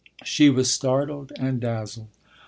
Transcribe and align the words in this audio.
She 0.23 0.49
was 0.49 0.71
startled 0.73 1.31
and 1.39 1.61
dazzled. 1.61 2.07